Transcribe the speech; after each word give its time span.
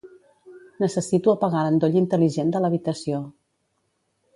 Necessito 0.83 1.35
apagar 1.35 1.67
l'endoll 1.67 2.01
intel·ligent 2.03 2.51
de 2.57 2.63
l'habitació. 2.65 3.25